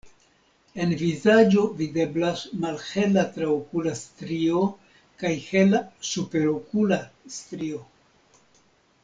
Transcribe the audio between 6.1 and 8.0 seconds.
superokula strio.